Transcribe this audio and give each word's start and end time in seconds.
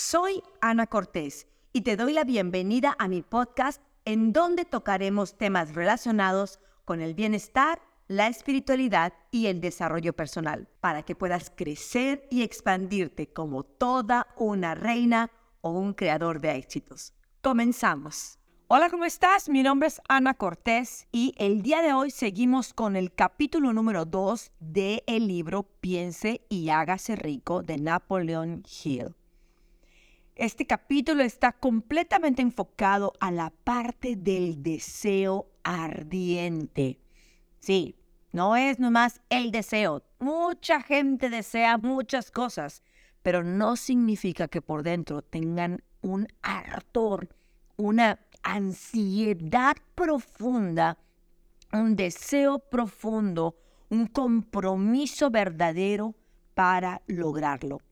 Soy 0.00 0.42
Ana 0.62 0.86
Cortés 0.86 1.46
y 1.74 1.82
te 1.82 1.94
doy 1.94 2.14
la 2.14 2.24
bienvenida 2.24 2.96
a 2.98 3.06
mi 3.06 3.20
podcast 3.20 3.82
en 4.06 4.32
donde 4.32 4.64
tocaremos 4.64 5.36
temas 5.36 5.74
relacionados 5.74 6.58
con 6.86 7.02
el 7.02 7.12
bienestar, 7.12 7.82
la 8.08 8.26
espiritualidad 8.26 9.12
y 9.30 9.48
el 9.48 9.60
desarrollo 9.60 10.14
personal, 10.14 10.68
para 10.80 11.02
que 11.02 11.14
puedas 11.14 11.52
crecer 11.54 12.26
y 12.30 12.42
expandirte 12.42 13.30
como 13.30 13.62
toda 13.62 14.28
una 14.38 14.74
reina 14.74 15.30
o 15.60 15.72
un 15.72 15.92
creador 15.92 16.40
de 16.40 16.56
éxitos. 16.56 17.12
Comenzamos. 17.42 18.38
Hola, 18.68 18.88
¿cómo 18.88 19.04
estás? 19.04 19.50
Mi 19.50 19.62
nombre 19.62 19.88
es 19.88 20.00
Ana 20.08 20.32
Cortés 20.32 21.08
y 21.12 21.34
el 21.36 21.60
día 21.60 21.82
de 21.82 21.92
hoy 21.92 22.10
seguimos 22.10 22.72
con 22.72 22.96
el 22.96 23.12
capítulo 23.12 23.74
número 23.74 24.06
2 24.06 24.50
del 24.60 25.02
libro 25.06 25.64
Piense 25.64 26.40
y 26.48 26.70
hágase 26.70 27.16
rico 27.16 27.62
de 27.62 27.76
Napoleon 27.76 28.62
Hill. 28.82 29.14
Este 30.40 30.66
capítulo 30.66 31.22
está 31.22 31.52
completamente 31.52 32.40
enfocado 32.40 33.12
a 33.20 33.30
la 33.30 33.50
parte 33.50 34.16
del 34.16 34.62
deseo 34.62 35.50
ardiente. 35.64 36.98
Sí, 37.58 37.94
no 38.32 38.56
es 38.56 38.78
nomás 38.78 39.20
el 39.28 39.50
deseo. 39.50 40.02
Mucha 40.18 40.80
gente 40.80 41.28
desea 41.28 41.76
muchas 41.76 42.30
cosas, 42.30 42.82
pero 43.20 43.44
no 43.44 43.76
significa 43.76 44.48
que 44.48 44.62
por 44.62 44.82
dentro 44.82 45.20
tengan 45.20 45.82
un 46.00 46.26
ardor, 46.40 47.28
una 47.76 48.18
ansiedad 48.42 49.76
profunda, 49.94 50.96
un 51.70 51.96
deseo 51.96 52.60
profundo, 52.60 53.58
un 53.90 54.06
compromiso 54.06 55.28
verdadero 55.28 56.14
para 56.54 57.02
lograrlo. 57.08 57.82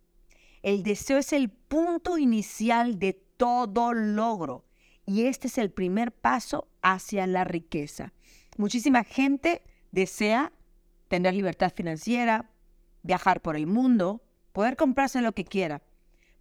El 0.68 0.82
deseo 0.82 1.16
es 1.16 1.32
el 1.32 1.48
punto 1.48 2.18
inicial 2.18 2.98
de 2.98 3.14
todo 3.14 3.94
logro 3.94 4.66
y 5.06 5.22
este 5.22 5.46
es 5.46 5.56
el 5.56 5.70
primer 5.70 6.12
paso 6.12 6.68
hacia 6.82 7.26
la 7.26 7.44
riqueza. 7.44 8.12
Muchísima 8.58 9.02
gente 9.02 9.62
desea 9.92 10.52
tener 11.08 11.32
libertad 11.32 11.72
financiera, 11.74 12.50
viajar 13.02 13.40
por 13.40 13.56
el 13.56 13.66
mundo, 13.66 14.22
poder 14.52 14.76
comprarse 14.76 15.22
lo 15.22 15.32
que 15.32 15.46
quiera, 15.46 15.80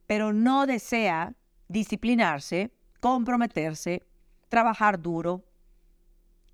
pero 0.08 0.34
no 0.34 0.66
desea 0.66 1.34
disciplinarse, 1.69 2.73
comprometerse, 3.00 4.03
trabajar 4.50 5.02
duro, 5.02 5.45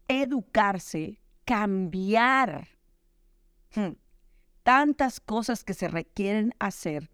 educarse, 0.08 1.24
cambiar. 1.44 2.68
Hmm. 3.74 3.94
Tantas 4.62 5.20
cosas 5.20 5.64
que 5.64 5.74
se 5.74 5.88
requieren 5.88 6.54
hacer 6.60 7.10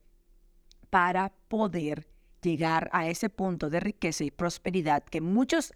para 0.90 1.34
poder 1.48 2.08
llegar 2.42 2.90
a 2.94 3.08
ese 3.08 3.30
punto 3.30 3.70
de 3.70 3.80
riqueza 3.80 4.24
y 4.24 4.32
prosperidad 4.32 5.04
que 5.04 5.22
muchos 5.22 5.74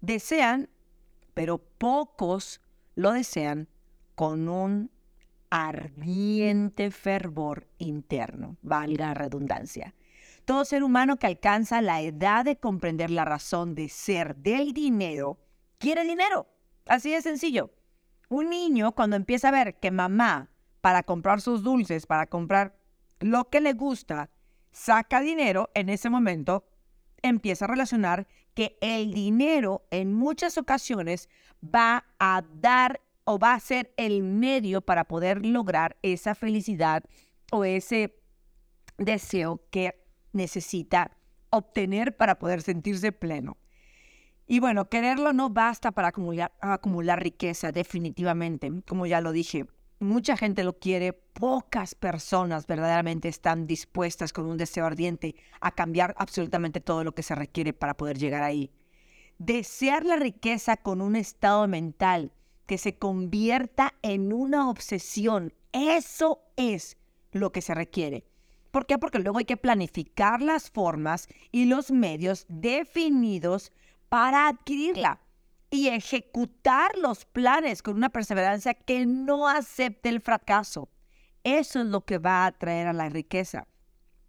desean, 0.00 0.68
pero 1.34 1.58
pocos 1.58 2.60
lo 2.94 3.12
desean 3.12 3.68
con 4.14 4.48
un 4.48 4.90
ardiente 5.50 6.90
fervor 6.90 7.68
interno, 7.78 8.56
valga 8.62 9.08
la 9.08 9.14
redundancia. 9.14 9.94
Todo 10.44 10.64
ser 10.64 10.82
humano 10.82 11.16
que 11.16 11.26
alcanza 11.26 11.80
la 11.82 12.00
edad 12.00 12.44
de 12.44 12.56
comprender 12.56 13.10
la 13.10 13.24
razón 13.24 13.74
de 13.74 13.88
ser 13.88 14.36
del 14.36 14.72
dinero, 14.72 15.38
quiere 15.78 16.04
dinero. 16.04 16.46
Así 16.86 17.12
de 17.12 17.22
sencillo. 17.22 17.72
Un 18.28 18.50
niño 18.50 18.92
cuando 18.92 19.16
empieza 19.16 19.48
a 19.48 19.52
ver 19.52 19.78
que 19.78 19.90
mamá, 19.90 20.50
para 20.80 21.02
comprar 21.02 21.40
sus 21.40 21.62
dulces, 21.62 22.06
para 22.06 22.26
comprar 22.26 22.78
lo 23.18 23.48
que 23.50 23.60
le 23.60 23.74
gusta, 23.74 24.30
saca 24.72 25.20
dinero, 25.20 25.70
en 25.74 25.88
ese 25.88 26.10
momento 26.10 26.64
empieza 27.22 27.64
a 27.64 27.68
relacionar 27.68 28.26
que 28.54 28.78
el 28.80 29.12
dinero 29.12 29.86
en 29.90 30.14
muchas 30.14 30.58
ocasiones 30.58 31.28
va 31.62 32.04
a 32.18 32.42
dar 32.54 33.00
o 33.24 33.38
va 33.38 33.54
a 33.54 33.60
ser 33.60 33.92
el 33.96 34.22
medio 34.22 34.80
para 34.80 35.04
poder 35.04 35.44
lograr 35.44 35.96
esa 36.02 36.34
felicidad 36.34 37.04
o 37.52 37.64
ese 37.64 38.16
deseo 38.98 39.62
que 39.70 40.02
necesita 40.32 41.16
obtener 41.50 42.16
para 42.16 42.38
poder 42.38 42.62
sentirse 42.62 43.12
pleno. 43.12 43.56
Y 44.46 44.58
bueno, 44.58 44.88
quererlo 44.88 45.32
no 45.32 45.50
basta 45.50 45.92
para 45.92 46.08
acumular, 46.08 46.52
acumular 46.60 47.22
riqueza, 47.22 47.70
definitivamente, 47.70 48.82
como 48.86 49.06
ya 49.06 49.20
lo 49.20 49.30
dije. 49.32 49.66
Mucha 50.02 50.34
gente 50.34 50.64
lo 50.64 50.78
quiere, 50.78 51.12
pocas 51.12 51.94
personas 51.94 52.66
verdaderamente 52.66 53.28
están 53.28 53.66
dispuestas 53.66 54.32
con 54.32 54.46
un 54.46 54.56
deseo 54.56 54.86
ardiente 54.86 55.34
a 55.60 55.72
cambiar 55.72 56.14
absolutamente 56.16 56.80
todo 56.80 57.04
lo 57.04 57.14
que 57.14 57.22
se 57.22 57.34
requiere 57.34 57.74
para 57.74 57.98
poder 57.98 58.16
llegar 58.16 58.42
ahí. 58.42 58.70
Desear 59.36 60.06
la 60.06 60.16
riqueza 60.16 60.78
con 60.78 61.02
un 61.02 61.16
estado 61.16 61.68
mental 61.68 62.32
que 62.64 62.78
se 62.78 62.96
convierta 62.96 63.92
en 64.00 64.32
una 64.32 64.70
obsesión, 64.70 65.52
eso 65.72 66.40
es 66.56 66.96
lo 67.32 67.52
que 67.52 67.60
se 67.60 67.74
requiere. 67.74 68.24
¿Por 68.70 68.86
qué? 68.86 68.96
Porque 68.96 69.18
luego 69.18 69.36
hay 69.36 69.44
que 69.44 69.58
planificar 69.58 70.40
las 70.40 70.70
formas 70.70 71.28
y 71.52 71.66
los 71.66 71.90
medios 71.90 72.46
definidos 72.48 73.70
para 74.08 74.48
adquirirla 74.48 75.20
y 75.70 75.88
ejecutar 75.88 76.98
los 76.98 77.24
planes 77.24 77.82
con 77.82 77.96
una 77.96 78.10
perseverancia 78.10 78.74
que 78.74 79.06
no 79.06 79.48
acepte 79.48 80.08
el 80.08 80.20
fracaso. 80.20 80.88
Eso 81.44 81.80
es 81.80 81.86
lo 81.86 82.04
que 82.04 82.18
va 82.18 82.44
a 82.44 82.52
traer 82.52 82.88
a 82.88 82.92
la 82.92 83.08
riqueza. 83.08 83.66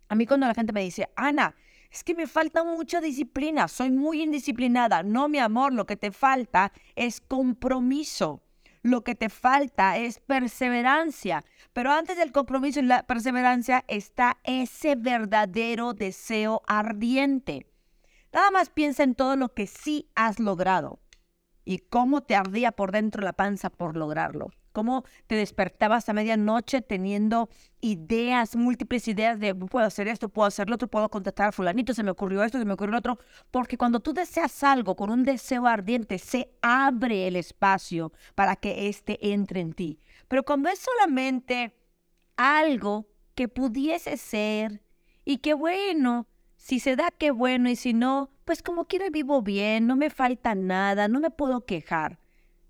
A 0.07 0.15
mí 0.15 0.27
cuando 0.27 0.47
la 0.47 0.53
gente 0.53 0.71
me 0.71 0.83
dice, 0.83 1.09
Ana, 1.15 1.55
es 1.89 2.03
que 2.03 2.15
me 2.15 2.27
falta 2.27 2.63
mucha 2.63 3.01
disciplina, 3.01 3.67
soy 3.67 3.91
muy 3.91 4.21
indisciplinada. 4.21 5.03
No, 5.03 5.27
mi 5.27 5.39
amor, 5.39 5.73
lo 5.73 5.85
que 5.85 5.97
te 5.97 6.11
falta 6.11 6.71
es 6.95 7.19
compromiso. 7.19 8.43
Lo 8.83 9.03
que 9.03 9.13
te 9.13 9.29
falta 9.29 9.97
es 9.97 10.19
perseverancia. 10.19 11.43
Pero 11.73 11.91
antes 11.91 12.17
del 12.17 12.31
compromiso 12.31 12.79
y 12.79 12.83
la 12.83 13.03
perseverancia 13.03 13.83
está 13.87 14.37
ese 14.43 14.95
verdadero 14.95 15.93
deseo 15.93 16.61
ardiente. 16.67 17.67
Nada 18.31 18.51
más 18.51 18.69
piensa 18.69 19.03
en 19.03 19.15
todo 19.15 19.35
lo 19.35 19.53
que 19.53 19.67
sí 19.67 20.09
has 20.15 20.39
logrado 20.39 20.99
y 21.65 21.79
cómo 21.79 22.21
te 22.21 22.35
ardía 22.35 22.71
por 22.71 22.91
dentro 22.91 23.23
la 23.23 23.33
panza 23.33 23.69
por 23.69 23.95
lograrlo. 23.97 24.51
Cómo 24.71 25.03
te 25.27 25.35
despertabas 25.35 26.07
a 26.07 26.13
medianoche 26.13 26.81
teniendo 26.81 27.49
ideas, 27.81 28.55
múltiples 28.55 29.07
ideas 29.09 29.37
de 29.39 29.53
puedo 29.53 29.85
hacer 29.85 30.07
esto, 30.07 30.29
puedo 30.29 30.47
hacer 30.47 30.69
lo 30.69 30.75
otro, 30.75 30.87
puedo 30.87 31.09
contactar 31.09 31.49
a 31.49 31.51
fulanito, 31.51 31.93
se 31.93 32.03
me 32.03 32.11
ocurrió 32.11 32.41
esto, 32.43 32.57
se 32.57 32.63
me 32.63 32.73
ocurrió 32.73 32.93
lo 32.93 32.99
otro. 32.99 33.19
Porque 33.51 33.77
cuando 33.77 33.99
tú 33.99 34.13
deseas 34.13 34.63
algo 34.63 34.95
con 34.95 35.09
un 35.09 35.23
deseo 35.23 35.67
ardiente, 35.67 36.17
se 36.19 36.53
abre 36.61 37.27
el 37.27 37.35
espacio 37.35 38.13
para 38.33 38.55
que 38.55 38.87
éste 38.87 39.33
entre 39.33 39.59
en 39.59 39.73
ti. 39.73 39.99
Pero 40.29 40.43
cuando 40.43 40.69
es 40.69 40.79
solamente 40.79 41.75
algo 42.37 43.07
que 43.35 43.49
pudiese 43.49 44.15
ser 44.15 44.83
y 45.25 45.39
que 45.39 45.53
bueno, 45.53 46.27
si 46.61 46.79
se 46.79 46.95
da, 46.95 47.09
qué 47.09 47.31
bueno, 47.31 47.71
y 47.71 47.75
si 47.75 47.91
no, 47.91 48.29
pues 48.45 48.61
como 48.61 48.85
quiera 48.85 49.09
vivo 49.09 49.41
bien, 49.41 49.87
no 49.87 49.95
me 49.95 50.11
falta 50.11 50.53
nada, 50.53 51.07
no 51.07 51.19
me 51.19 51.31
puedo 51.31 51.65
quejar. 51.65 52.19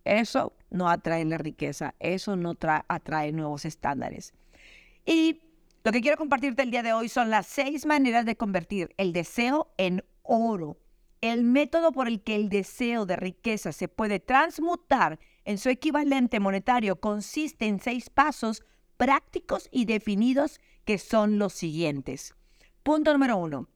Eso 0.06 0.54
no 0.70 0.90
atrae 0.90 1.26
la 1.26 1.38
riqueza, 1.38 1.94
eso 2.00 2.38
no 2.38 2.56
atrae 2.88 3.34
nuevos 3.34 3.66
estándares. 3.66 4.34
Y 5.06 5.42
lo 5.84 5.92
que 5.92 6.00
quiero 6.00 6.16
compartirte 6.16 6.64
el 6.64 6.72
día 6.72 6.84
de 6.84 6.94
hoy 6.94 7.10
son 7.10 7.30
las 7.30 7.48
seis 7.48 7.86
maneras 7.86 8.26
de 8.26 8.38
convertir 8.38 8.96
el 8.96 9.12
deseo 9.12 9.74
en 9.78 10.06
oro. 10.24 10.78
El 11.20 11.44
método 11.44 11.92
por 11.92 12.08
el 12.08 12.24
que 12.24 12.36
el 12.36 12.48
deseo 12.48 13.06
de 13.06 13.18
riqueza 13.18 13.74
se 13.74 13.90
puede 13.90 14.22
transmutar 14.22 15.20
en 15.44 15.58
su 15.58 15.68
equivalente 15.68 16.40
monetario 16.40 16.96
consiste 16.96 17.68
en 17.68 17.82
seis 17.82 18.10
pasos 18.10 18.64
prácticos 18.96 19.68
y 19.70 19.84
definidos 19.84 20.62
que 20.86 20.98
son 20.98 21.40
los 21.40 21.52
siguientes. 21.52 22.34
Punto 22.84 23.12
número 23.12 23.36
uno. 23.36 23.68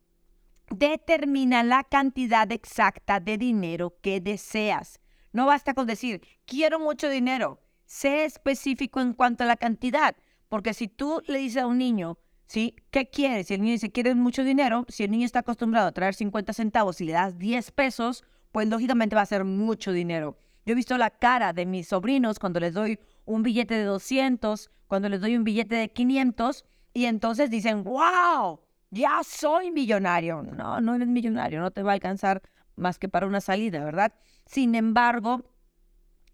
Determina 0.70 1.64
la 1.64 1.84
cantidad 1.84 2.52
exacta 2.52 3.20
de 3.20 3.38
dinero 3.38 3.98
que 4.02 4.20
deseas. 4.20 5.00
No 5.32 5.46
basta 5.46 5.74
con 5.74 5.86
decir, 5.86 6.22
quiero 6.46 6.80
mucho 6.80 7.10
dinero. 7.10 7.62
Sé 7.86 8.26
específico 8.26 9.00
en 9.00 9.14
cuanto 9.14 9.44
a 9.44 9.48
la 9.48 9.58
cantidad, 9.58 10.16
porque 10.50 10.74
si 10.74 10.88
tú 10.88 11.22
le 11.28 11.40
dices 11.40 11.62
a 11.62 11.68
un 11.68 11.78
niño, 11.78 12.18
¿sí? 12.48 12.76
¿Qué 12.90 13.10
quieres? 13.10 13.48
Si 13.48 13.54
el 13.54 13.62
niño 13.62 13.74
dice, 13.74 13.92
¿quieres 13.92 14.16
mucho 14.16 14.44
dinero? 14.44 14.86
Si 14.88 15.04
el 15.04 15.12
niño 15.12 15.26
está 15.26 15.40
acostumbrado 15.40 15.88
a 15.88 15.92
traer 15.92 16.16
50 16.16 16.54
centavos 16.54 17.00
y 17.02 17.06
le 17.06 17.14
das 17.14 17.38
10 17.38 17.72
pesos, 17.72 18.24
pues 18.52 18.68
lógicamente 18.68 19.16
va 19.16 19.22
a 19.22 19.28
ser 19.28 19.44
mucho 19.44 19.92
dinero. 19.92 20.38
Yo 20.66 20.72
he 20.72 20.76
visto 20.76 20.98
la 20.98 21.12
cara 21.12 21.54
de 21.54 21.66
mis 21.66 21.90
sobrinos 21.90 22.40
cuando 22.40 22.60
les 22.60 22.74
doy 22.74 23.00
un 23.26 23.44
billete 23.44 23.76
de 23.76 23.84
200, 23.84 24.72
cuando 24.88 25.10
les 25.10 25.22
doy 25.22 25.36
un 25.36 25.44
billete 25.44 25.76
de 25.76 25.90
500, 25.90 26.66
y 26.94 27.06
entonces 27.06 27.50
dicen, 27.50 27.84
wow, 27.84 28.62
ya 28.96 29.22
soy 29.24 29.72
millonario. 29.72 30.42
No, 30.42 30.80
no 30.82 30.96
eres 30.96 31.08
millonario, 31.08 31.60
no 31.60 31.72
te 31.72 31.84
va 31.84 31.92
a 31.92 31.94
alcanzar 31.96 32.42
más 32.76 32.98
que 32.98 33.10
para 33.10 33.28
una 33.28 33.42
salida, 33.42 33.84
¿verdad? 33.84 34.14
Sin 34.46 34.74
embargo, 34.74 35.44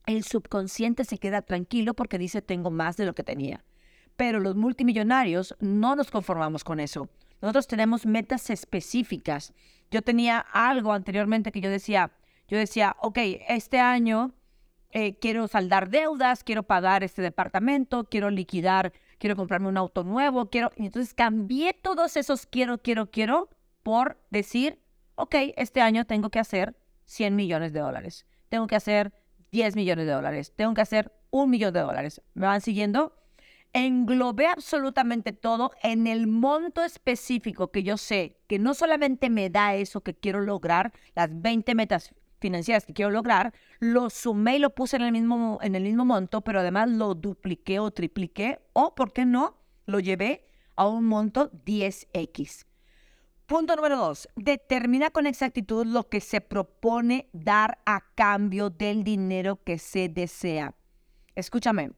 el 0.05 0.23
subconsciente 0.23 1.03
se 1.03 1.17
queda 1.17 1.41
tranquilo 1.41 1.93
porque 1.93 2.17
dice 2.17 2.41
tengo 2.41 2.71
más 2.71 2.97
de 2.97 3.05
lo 3.05 3.15
que 3.15 3.23
tenía. 3.23 3.63
Pero 4.15 4.39
los 4.39 4.55
multimillonarios 4.55 5.55
no 5.59 5.95
nos 5.95 6.11
conformamos 6.11 6.63
con 6.63 6.79
eso. 6.79 7.09
Nosotros 7.41 7.67
tenemos 7.67 8.05
metas 8.05 8.49
específicas. 8.51 9.53
Yo 9.89 10.03
tenía 10.03 10.39
algo 10.39 10.93
anteriormente 10.93 11.51
que 11.51 11.61
yo 11.61 11.69
decía, 11.69 12.11
yo 12.47 12.57
decía, 12.57 12.95
ok, 12.99 13.17
este 13.47 13.79
año 13.79 14.35
eh, 14.91 15.17
quiero 15.17 15.47
saldar 15.47 15.89
deudas, 15.89 16.43
quiero 16.43 16.63
pagar 16.63 17.03
este 17.03 17.21
departamento, 17.23 18.03
quiero 18.03 18.29
liquidar, 18.29 18.93
quiero 19.21 19.35
comprarme 19.35 19.67
un 19.67 19.77
auto 19.77 20.03
nuevo, 20.03 20.49
quiero... 20.49 20.71
Entonces 20.75 21.13
cambié 21.13 21.73
todos 21.73 22.17
esos 22.17 22.47
quiero, 22.47 22.79
quiero, 22.79 23.11
quiero 23.11 23.49
por 23.83 24.19
decir, 24.31 24.79
ok, 25.13 25.35
este 25.57 25.79
año 25.79 26.05
tengo 26.05 26.31
que 26.31 26.39
hacer 26.39 26.75
100 27.05 27.35
millones 27.35 27.71
de 27.71 27.81
dólares, 27.81 28.25
tengo 28.49 28.65
que 28.65 28.75
hacer 28.75 29.13
10 29.51 29.75
millones 29.75 30.07
de 30.07 30.11
dólares, 30.11 30.53
tengo 30.55 30.73
que 30.73 30.81
hacer 30.81 31.11
un 31.29 31.51
millón 31.51 31.71
de 31.73 31.81
dólares. 31.81 32.21
¿Me 32.33 32.47
van 32.47 32.61
siguiendo? 32.61 33.15
Englobé 33.73 34.47
absolutamente 34.47 35.33
todo 35.33 35.71
en 35.83 36.07
el 36.07 36.25
monto 36.25 36.83
específico 36.83 37.71
que 37.71 37.83
yo 37.83 37.97
sé 37.97 38.39
que 38.47 38.57
no 38.57 38.73
solamente 38.73 39.29
me 39.29 39.51
da 39.51 39.75
eso 39.75 40.01
que 40.01 40.15
quiero 40.15 40.41
lograr, 40.41 40.93
las 41.15 41.29
20 41.31 41.75
metas 41.75 42.13
financieras 42.41 42.85
que 42.85 42.93
quiero 42.93 43.11
lograr, 43.11 43.53
lo 43.79 44.09
sumé 44.09 44.57
y 44.57 44.59
lo 44.59 44.71
puse 44.71 44.97
en 44.97 45.03
el 45.03 45.11
mismo, 45.13 45.59
en 45.61 45.75
el 45.75 45.83
mismo 45.83 46.03
monto, 46.03 46.41
pero 46.41 46.59
además 46.59 46.89
lo 46.89 47.15
dupliqué 47.15 47.79
o 47.79 47.91
tripliqué 47.91 48.59
o, 48.73 48.93
¿por 48.95 49.13
qué 49.13 49.25
no? 49.25 49.57
Lo 49.85 49.99
llevé 49.99 50.47
a 50.75 50.87
un 50.87 51.05
monto 51.05 51.51
10x. 51.51 52.65
Punto 53.45 53.75
número 53.75 53.97
dos, 53.97 54.29
determina 54.35 55.09
con 55.09 55.27
exactitud 55.27 55.85
lo 55.85 56.07
que 56.09 56.21
se 56.21 56.41
propone 56.41 57.29
dar 57.33 57.79
a 57.85 58.01
cambio 58.15 58.69
del 58.69 59.03
dinero 59.03 59.61
que 59.63 59.77
se 59.77 60.09
desea. 60.09 60.73
Escúchame, 61.35 61.91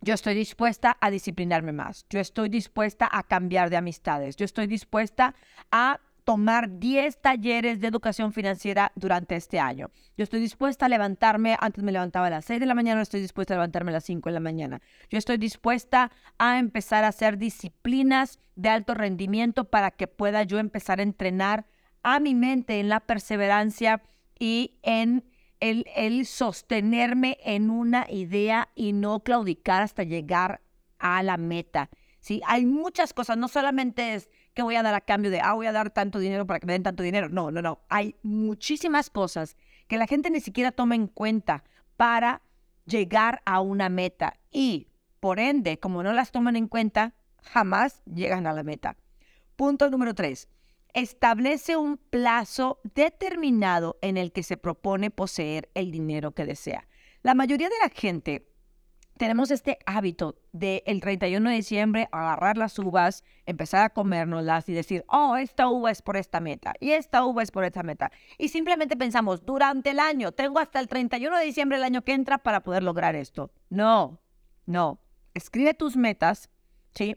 yo 0.00 0.14
estoy 0.14 0.34
dispuesta 0.34 0.96
a 1.00 1.10
disciplinarme 1.10 1.72
más, 1.72 2.06
yo 2.10 2.20
estoy 2.20 2.48
dispuesta 2.48 3.08
a 3.12 3.22
cambiar 3.22 3.70
de 3.70 3.76
amistades, 3.76 4.34
yo 4.36 4.44
estoy 4.44 4.66
dispuesta 4.66 5.34
a 5.70 6.00
tomar 6.24 6.78
10 6.78 7.20
talleres 7.20 7.80
de 7.80 7.88
educación 7.88 8.32
financiera 8.32 8.92
durante 8.94 9.36
este 9.36 9.58
año. 9.58 9.90
Yo 10.16 10.24
estoy 10.24 10.40
dispuesta 10.40 10.86
a 10.86 10.88
levantarme, 10.88 11.56
antes 11.60 11.82
me 11.82 11.92
levantaba 11.92 12.28
a 12.28 12.30
las 12.30 12.44
6 12.44 12.60
de 12.60 12.66
la 12.66 12.74
mañana, 12.74 13.02
estoy 13.02 13.20
dispuesta 13.20 13.54
a 13.54 13.56
levantarme 13.56 13.90
a 13.90 13.94
las 13.94 14.04
5 14.04 14.28
de 14.28 14.34
la 14.34 14.40
mañana. 14.40 14.80
Yo 15.10 15.18
estoy 15.18 15.36
dispuesta 15.36 16.10
a 16.38 16.58
empezar 16.58 17.04
a 17.04 17.08
hacer 17.08 17.38
disciplinas 17.38 18.38
de 18.54 18.68
alto 18.68 18.94
rendimiento 18.94 19.64
para 19.64 19.90
que 19.90 20.06
pueda 20.06 20.42
yo 20.42 20.58
empezar 20.58 21.00
a 21.00 21.02
entrenar 21.02 21.66
a 22.02 22.20
mi 22.20 22.34
mente 22.34 22.80
en 22.80 22.88
la 22.88 23.00
perseverancia 23.00 24.02
y 24.38 24.78
en 24.82 25.24
el, 25.60 25.86
el 25.94 26.26
sostenerme 26.26 27.38
en 27.44 27.70
una 27.70 28.06
idea 28.10 28.70
y 28.74 28.92
no 28.92 29.20
claudicar 29.20 29.82
hasta 29.82 30.02
llegar 30.02 30.60
a 30.98 31.22
la 31.22 31.36
meta. 31.36 31.90
¿sí? 32.20 32.40
Hay 32.46 32.64
muchas 32.64 33.12
cosas, 33.12 33.36
no 33.36 33.48
solamente 33.48 34.14
es 34.14 34.30
que 34.54 34.62
voy 34.62 34.76
a 34.76 34.82
dar 34.82 34.94
a 34.94 35.00
cambio 35.00 35.30
de, 35.30 35.40
ah, 35.40 35.54
voy 35.54 35.66
a 35.66 35.72
dar 35.72 35.90
tanto 35.90 36.18
dinero 36.18 36.46
para 36.46 36.60
que 36.60 36.66
me 36.66 36.74
den 36.74 36.82
tanto 36.82 37.02
dinero. 37.02 37.28
No, 37.28 37.50
no, 37.50 37.62
no. 37.62 37.80
Hay 37.88 38.16
muchísimas 38.22 39.10
cosas 39.10 39.56
que 39.88 39.98
la 39.98 40.06
gente 40.06 40.30
ni 40.30 40.40
siquiera 40.40 40.72
toma 40.72 40.94
en 40.94 41.06
cuenta 41.06 41.64
para 41.96 42.42
llegar 42.84 43.42
a 43.44 43.60
una 43.60 43.88
meta 43.88 44.34
y, 44.50 44.88
por 45.20 45.38
ende, 45.38 45.78
como 45.78 46.02
no 46.02 46.12
las 46.12 46.32
toman 46.32 46.56
en 46.56 46.68
cuenta, 46.68 47.14
jamás 47.42 48.02
llegan 48.04 48.46
a 48.46 48.52
la 48.52 48.62
meta. 48.62 48.96
Punto 49.56 49.90
número 49.90 50.14
tres. 50.14 50.48
Establece 50.94 51.76
un 51.76 51.96
plazo 51.96 52.80
determinado 52.94 53.98
en 54.02 54.18
el 54.18 54.32
que 54.32 54.42
se 54.42 54.58
propone 54.58 55.10
poseer 55.10 55.70
el 55.74 55.90
dinero 55.90 56.32
que 56.32 56.44
desea. 56.44 56.86
La 57.22 57.34
mayoría 57.34 57.68
de 57.68 57.78
la 57.80 57.88
gente 57.88 58.51
tenemos 59.16 59.50
este 59.50 59.78
hábito 59.86 60.36
de 60.52 60.82
el 60.86 61.00
31 61.00 61.50
de 61.50 61.56
diciembre 61.56 62.08
agarrar 62.12 62.56
las 62.56 62.78
uvas, 62.78 63.24
empezar 63.46 63.84
a 63.84 63.90
comérnoslas 63.90 64.68
y 64.68 64.72
decir, 64.72 65.04
oh, 65.08 65.36
esta 65.36 65.68
uva 65.68 65.90
es 65.90 66.02
por 66.02 66.16
esta 66.16 66.40
meta 66.40 66.74
y 66.80 66.92
esta 66.92 67.24
uva 67.24 67.42
es 67.42 67.50
por 67.50 67.64
esta 67.64 67.82
meta. 67.82 68.10
Y 68.38 68.48
simplemente 68.48 68.96
pensamos, 68.96 69.44
durante 69.44 69.90
el 69.90 70.00
año, 70.00 70.32
tengo 70.32 70.58
hasta 70.58 70.80
el 70.80 70.88
31 70.88 71.38
de 71.38 71.44
diciembre 71.44 71.78
el 71.78 71.84
año 71.84 72.02
que 72.02 72.14
entra 72.14 72.38
para 72.38 72.62
poder 72.62 72.82
lograr 72.82 73.14
esto. 73.14 73.52
No, 73.68 74.20
no. 74.66 75.00
Escribe 75.34 75.74
tus 75.74 75.96
metas, 75.96 76.50
¿sí? 76.94 77.16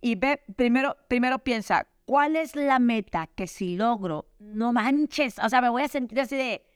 Y 0.00 0.16
ve, 0.16 0.42
primero, 0.56 0.96
primero 1.08 1.38
piensa, 1.38 1.86
¿cuál 2.04 2.36
es 2.36 2.54
la 2.54 2.78
meta 2.78 3.28
que 3.34 3.46
si 3.46 3.76
logro, 3.76 4.28
no 4.38 4.72
manches, 4.72 5.38
o 5.38 5.48
sea, 5.48 5.62
me 5.62 5.70
voy 5.70 5.82
a 5.82 5.88
sentir 5.88 6.20
así 6.20 6.36
de, 6.36 6.66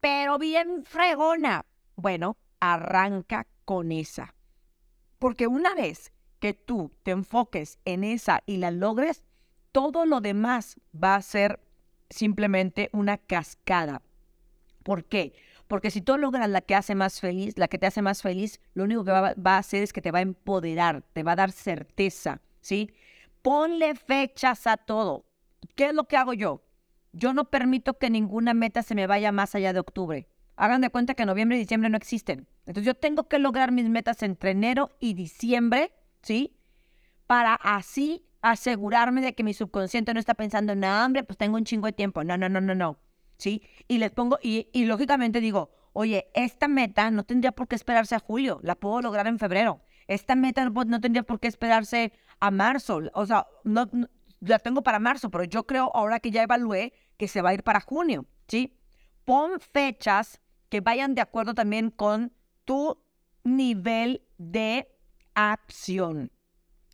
pero 0.00 0.38
bien 0.38 0.84
fregona? 0.84 1.66
Bueno, 1.96 2.38
arranca 2.60 3.46
con 3.64 3.92
esa. 3.92 4.34
Porque 5.18 5.46
una 5.46 5.74
vez 5.74 6.12
que 6.38 6.54
tú 6.54 6.92
te 7.02 7.12
enfoques 7.12 7.78
en 7.84 8.04
esa 8.04 8.42
y 8.46 8.58
la 8.58 8.70
logres, 8.70 9.24
todo 9.72 10.06
lo 10.06 10.20
demás 10.20 10.76
va 10.94 11.16
a 11.16 11.22
ser 11.22 11.60
simplemente 12.10 12.90
una 12.92 13.18
cascada. 13.18 14.02
¿Por 14.82 15.04
qué? 15.04 15.32
Porque 15.66 15.90
si 15.90 16.02
tú 16.02 16.18
logras 16.18 16.48
la 16.48 16.60
que 16.60 16.74
hace 16.74 16.94
más 16.94 17.20
feliz, 17.20 17.56
la 17.56 17.68
que 17.68 17.78
te 17.78 17.86
hace 17.86 18.02
más 18.02 18.22
feliz, 18.22 18.60
lo 18.74 18.84
único 18.84 19.04
que 19.04 19.10
va, 19.10 19.34
a 19.44 19.58
hacer 19.58 19.82
es 19.82 19.92
que 19.92 20.02
te 20.02 20.10
va 20.10 20.18
a 20.18 20.22
empoderar, 20.22 21.02
te 21.12 21.22
va 21.22 21.32
a 21.32 21.36
dar 21.36 21.52
certeza, 21.52 22.42
¿sí? 22.60 22.92
Ponle 23.42 23.94
fechas 23.94 24.66
a 24.66 24.76
todo. 24.76 25.24
¿Qué 25.74 25.86
es 25.86 25.94
lo 25.94 26.04
que 26.04 26.16
hago 26.16 26.34
yo? 26.34 26.62
Yo 27.12 27.32
no 27.32 27.50
permito 27.50 27.98
que 27.98 28.10
ninguna 28.10 28.54
meta 28.54 28.82
se 28.82 28.94
me 28.94 29.06
vaya 29.06 29.32
más 29.32 29.54
allá 29.54 29.72
de 29.72 29.80
octubre. 29.80 30.28
Hagan 30.56 30.82
de 30.82 30.90
cuenta 30.90 31.14
que 31.14 31.24
noviembre 31.26 31.56
y 31.56 31.60
diciembre 31.60 31.88
no 31.88 31.96
existen. 31.96 32.46
Entonces 32.66 32.84
yo 32.84 32.94
tengo 32.94 33.28
que 33.28 33.38
lograr 33.38 33.72
mis 33.72 33.88
metas 33.88 34.22
entre 34.22 34.50
enero 34.50 34.90
y 35.00 35.14
diciembre, 35.14 35.92
¿sí? 36.22 36.56
Para 37.26 37.54
así 37.54 38.24
asegurarme 38.40 39.20
de 39.20 39.34
que 39.34 39.42
mi 39.42 39.54
subconsciente 39.54 40.12
no 40.14 40.20
está 40.20 40.34
pensando, 40.34 40.72
en 40.72 40.84
hambre, 40.84 41.24
pues 41.24 41.38
tengo 41.38 41.56
un 41.56 41.64
chingo 41.64 41.86
de 41.86 41.92
tiempo. 41.92 42.24
No, 42.24 42.36
no, 42.36 42.48
no, 42.48 42.60
no, 42.60 42.74
no. 42.74 42.98
¿Sí? 43.36 43.62
Y 43.88 43.98
les 43.98 44.12
pongo, 44.12 44.38
y, 44.42 44.68
y 44.72 44.84
lógicamente 44.84 45.40
digo, 45.40 45.70
oye, 45.94 46.30
esta 46.34 46.68
meta 46.68 47.10
no 47.10 47.24
tendría 47.24 47.52
por 47.52 47.66
qué 47.68 47.76
esperarse 47.76 48.14
a 48.14 48.18
julio, 48.18 48.60
la 48.62 48.74
puedo 48.74 49.00
lograr 49.00 49.26
en 49.26 49.38
febrero. 49.38 49.80
Esta 50.06 50.34
meta 50.34 50.68
no, 50.68 51.00
tendría 51.00 51.22
por 51.22 51.40
qué 51.40 51.48
esperarse 51.48 52.12
a 52.40 52.50
marzo. 52.50 53.00
O 53.14 53.24
sea, 53.24 53.46
no, 53.64 53.88
la 54.40 54.58
tengo 54.58 54.82
para 54.82 54.98
marzo, 54.98 55.30
pero 55.30 55.44
yo 55.44 55.66
creo 55.66 55.90
ahora 55.94 56.20
que 56.20 56.30
ya 56.30 56.42
evalué 56.42 56.92
que 57.16 57.28
se 57.28 57.40
va 57.40 57.50
a 57.50 57.54
ir 57.54 57.62
para 57.62 57.80
junio, 57.80 58.26
¿sí? 58.48 58.76
Pon 59.24 59.58
fechas 59.60 60.40
que 60.68 60.80
vayan 60.80 61.14
de 61.14 61.22
acuerdo 61.22 61.54
también 61.54 61.90
con 61.90 62.32
tu 62.64 63.02
nivel 63.42 64.22
de 64.38 64.88
acción. 65.34 66.30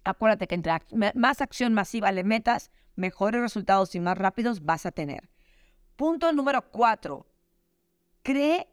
Acuérdate 0.05 0.46
que 0.46 0.55
entre 0.55 0.72
más 1.14 1.40
acción 1.40 1.75
masiva 1.75 2.11
le 2.12 2.25
metas, 2.25 2.70
mejores 2.96 3.40
resultados 3.40 3.94
y 3.94 4.00
más 4.00 4.17
rápidos 4.17 4.64
vas 4.64 4.87
a 4.87 4.93
tener. 4.93 5.31
Punto 5.96 6.32
número 6.32 6.70
cuatro. 6.70 7.27
Cree, 8.22 8.69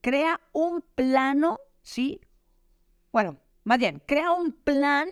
crea 0.00 0.40
un 0.52 0.82
plano, 0.94 1.60
¿sí? 1.82 2.20
Bueno, 3.12 3.38
más 3.64 3.78
bien, 3.78 4.02
crea 4.06 4.32
un 4.32 4.52
plan 4.52 5.08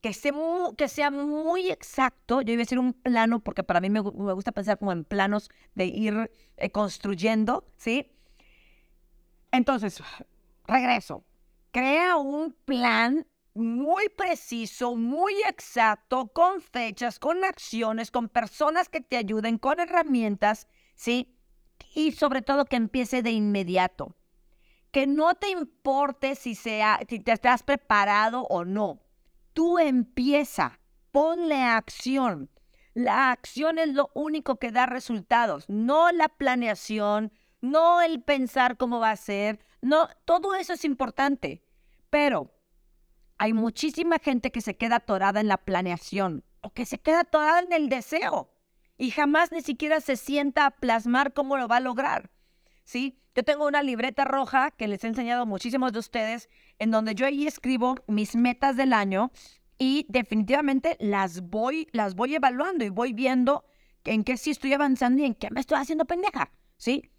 que 0.00 0.12
sea, 0.12 0.32
muy, 0.32 0.74
que 0.76 0.88
sea 0.88 1.10
muy 1.10 1.70
exacto. 1.70 2.40
Yo 2.42 2.52
iba 2.52 2.60
a 2.60 2.64
decir 2.64 2.78
un 2.78 2.92
plano 2.92 3.40
porque 3.40 3.64
para 3.64 3.80
mí 3.80 3.90
me, 3.90 4.00
gusta 4.00 4.52
pensar 4.52 4.78
como 4.78 4.92
en 4.92 5.04
planos 5.04 5.50
de 5.74 5.86
ir 5.86 6.30
eh, 6.56 6.70
construyendo, 6.70 7.66
¿sí? 7.76 8.12
Entonces, 9.50 10.02
regreso. 10.68 11.24
Crea 11.72 12.16
un 12.16 12.52
plan 12.64 13.26
muy 13.54 14.08
preciso, 14.10 14.94
muy 14.94 15.34
exacto, 15.48 16.28
con 16.28 16.60
fechas, 16.60 17.18
con 17.18 17.44
acciones, 17.44 18.10
con 18.10 18.28
personas 18.28 18.88
que 18.88 19.00
te 19.00 19.16
ayuden, 19.16 19.58
con 19.58 19.80
herramientas, 19.80 20.68
¿sí? 20.94 21.36
Y 21.94 22.12
sobre 22.12 22.42
todo 22.42 22.66
que 22.66 22.76
empiece 22.76 23.22
de 23.22 23.32
inmediato. 23.32 24.14
Que 24.92 25.06
no 25.06 25.34
te 25.34 25.50
importe 25.50 26.34
si, 26.36 26.54
sea, 26.54 27.00
si 27.08 27.18
te 27.18 27.32
estás 27.32 27.62
preparado 27.62 28.42
o 28.42 28.64
no. 28.64 29.00
Tú 29.52 29.78
empieza, 29.78 30.78
ponle 31.10 31.62
acción. 31.62 32.50
La 32.94 33.30
acción 33.32 33.78
es 33.78 33.88
lo 33.88 34.10
único 34.14 34.58
que 34.58 34.72
da 34.72 34.86
resultados, 34.86 35.68
no 35.68 36.10
la 36.10 36.28
planeación, 36.28 37.32
no 37.60 38.00
el 38.00 38.22
pensar 38.22 38.76
cómo 38.76 38.98
va 38.98 39.10
a 39.10 39.16
ser, 39.16 39.60
no, 39.80 40.08
todo 40.24 40.54
eso 40.54 40.72
es 40.72 40.84
importante, 40.84 41.62
pero 42.10 42.52
hay 43.38 43.52
muchísima 43.52 44.18
gente 44.18 44.50
que 44.50 44.60
se 44.60 44.76
queda 44.76 44.96
atorada 44.96 45.40
en 45.40 45.48
la 45.48 45.58
planeación 45.58 46.44
o 46.60 46.72
que 46.72 46.86
se 46.86 46.98
queda 46.98 47.20
atorada 47.20 47.60
en 47.60 47.72
el 47.72 47.88
deseo 47.88 48.50
y 48.96 49.12
jamás 49.12 49.52
ni 49.52 49.62
siquiera 49.62 50.00
se 50.00 50.16
sienta 50.16 50.66
a 50.66 50.70
plasmar 50.72 51.32
cómo 51.32 51.56
lo 51.56 51.68
va 51.68 51.76
a 51.76 51.80
lograr. 51.80 52.30
¿Sí? 52.82 53.20
Yo 53.34 53.44
tengo 53.44 53.66
una 53.66 53.82
libreta 53.82 54.24
roja 54.24 54.72
que 54.72 54.88
les 54.88 55.04
he 55.04 55.08
enseñado 55.08 55.42
a 55.42 55.46
muchísimos 55.46 55.92
de 55.92 56.00
ustedes, 56.00 56.48
en 56.78 56.90
donde 56.90 57.14
yo 57.14 57.26
ahí 57.26 57.46
escribo 57.46 57.96
mis 58.08 58.34
metas 58.34 58.76
del 58.76 58.92
año 58.92 59.30
y 59.78 60.06
definitivamente 60.08 60.96
las 60.98 61.42
voy, 61.42 61.88
las 61.92 62.16
voy 62.16 62.34
evaluando 62.34 62.84
y 62.84 62.88
voy 62.88 63.12
viendo 63.12 63.64
en 64.04 64.24
qué 64.24 64.36
sí 64.36 64.50
estoy 64.50 64.72
avanzando 64.72 65.22
y 65.22 65.26
en 65.26 65.34
qué 65.34 65.50
me 65.50 65.60
estoy 65.60 65.78
haciendo 65.78 66.06
pendeja, 66.06 66.50
¿sí? 66.76 67.12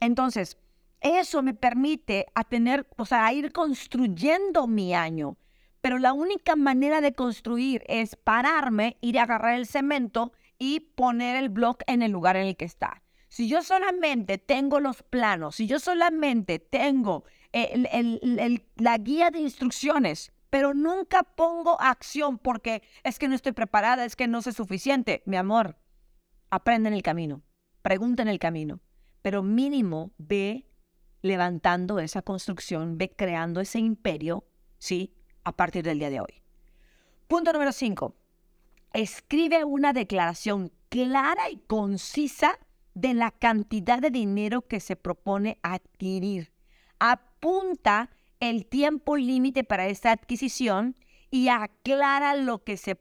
Entonces, 0.00 0.58
eso 1.02 1.42
me 1.42 1.54
permite 1.54 2.26
a 2.34 2.44
tener, 2.44 2.86
o 2.96 3.04
sea, 3.04 3.26
a 3.26 3.32
ir 3.32 3.52
construyendo 3.52 4.66
mi 4.66 4.94
año. 4.94 5.36
pero 5.82 5.98
la 5.98 6.12
única 6.14 6.56
manera 6.56 7.00
de 7.00 7.12
construir 7.12 7.82
es 7.88 8.16
pararme, 8.16 8.96
ir 9.00 9.18
a 9.18 9.24
agarrar 9.24 9.56
el 9.56 9.66
cemento 9.66 10.32
y 10.58 10.80
poner 10.80 11.36
el 11.36 11.48
bloque 11.48 11.84
en 11.88 12.02
el 12.02 12.12
lugar 12.12 12.36
en 12.36 12.46
el 12.46 12.56
que 12.56 12.64
está. 12.64 13.02
Si 13.28 13.48
yo 13.48 13.62
solamente 13.62 14.38
tengo 14.38 14.78
los 14.78 15.02
planos, 15.02 15.56
si 15.56 15.66
yo 15.66 15.80
solamente 15.80 16.60
tengo 16.60 17.24
la 18.76 18.98
guía 18.98 19.30
de 19.30 19.40
instrucciones, 19.40 20.32
pero 20.50 20.72
nunca 20.72 21.24
pongo 21.24 21.80
acción 21.80 22.38
porque 22.38 22.82
es 23.02 23.18
que 23.18 23.26
no 23.26 23.34
estoy 23.34 23.52
preparada, 23.52 24.04
es 24.04 24.14
que 24.14 24.28
no 24.28 24.40
sé 24.40 24.52
suficiente, 24.52 25.22
mi 25.26 25.36
amor, 25.36 25.78
aprende 26.50 26.90
en 26.90 26.94
el 26.94 27.02
camino, 27.02 27.42
pregunta 27.80 28.22
en 28.22 28.28
el 28.28 28.38
camino, 28.38 28.80
pero 29.20 29.42
mínimo 29.42 30.12
ve 30.18 30.68
levantando 31.22 31.98
esa 31.98 32.22
construcción, 32.22 32.98
ve 32.98 33.10
creando 33.10 33.60
ese 33.60 33.78
imperio, 33.78 34.44
¿sí? 34.78 35.14
A 35.44 35.52
partir 35.52 35.84
del 35.84 35.98
día 35.98 36.10
de 36.10 36.20
hoy. 36.20 36.42
Punto 37.28 37.52
número 37.52 37.72
5. 37.72 38.14
Escribe 38.92 39.64
una 39.64 39.92
declaración 39.92 40.70
clara 40.88 41.48
y 41.50 41.56
concisa 41.56 42.58
de 42.94 43.14
la 43.14 43.30
cantidad 43.30 44.00
de 44.00 44.10
dinero 44.10 44.62
que 44.62 44.80
se 44.80 44.96
propone 44.96 45.58
adquirir. 45.62 46.52
Apunta 46.98 48.10
el 48.38 48.66
tiempo 48.66 49.16
límite 49.16 49.64
para 49.64 49.86
esta 49.86 50.10
adquisición 50.10 50.96
y 51.30 51.48
aclara 51.48 52.34
lo 52.34 52.62
que, 52.62 52.76
se 52.76 52.98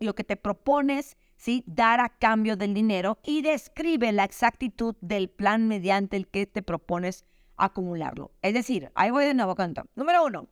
lo 0.00 0.14
que 0.14 0.24
te 0.24 0.36
propones 0.36 1.18
dar 1.66 2.00
a 2.00 2.08
cambio 2.08 2.56
del 2.56 2.74
dinero 2.74 3.18
y 3.24 3.42
describe 3.42 4.12
la 4.12 4.24
exactitud 4.24 4.94
del 5.00 5.28
plan 5.28 5.68
mediante 5.68 6.16
el 6.16 6.28
que 6.28 6.46
te 6.46 6.62
propones 6.62 7.24
acumularlo. 7.64 8.32
Es 8.42 8.54
decir, 8.54 8.90
ahí 8.94 9.10
voy 9.10 9.24
de 9.24 9.34
nuevo 9.34 9.54
canto. 9.54 9.84
Número 9.94 10.24
uno, 10.24 10.48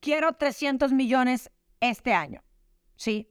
quiero 0.00 0.32
300 0.34 0.92
millones 0.92 1.50
este 1.80 2.12
año. 2.14 2.42
¿Sí? 2.96 3.30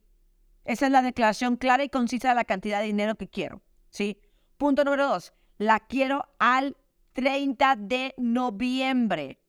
Esa 0.66 0.86
es 0.86 0.92
la 0.92 1.02
declaración 1.02 1.58
clara 1.58 1.84
y 1.84 1.90
concisa 1.90 2.30
de 2.30 2.36
la 2.36 2.46
cantidad 2.46 2.80
de 2.80 2.88
dinero 2.88 3.16
que 3.16 3.30
quiero. 3.30 3.62
¿Sí? 3.90 4.20
Punto 4.58 4.84
número 4.84 5.08
dos, 5.08 5.34
la 5.58 5.80
quiero 5.80 6.26
al 6.40 6.78
30 7.14 7.76
de 7.78 8.14
noviembre. 8.18 9.40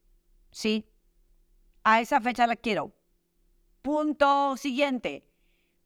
¿Sí? 0.51 0.91
A 1.83 2.01
esa 2.01 2.21
fecha 2.21 2.47
la 2.47 2.57
quiero. 2.57 2.95
Punto 3.83 4.57
siguiente. 4.57 5.31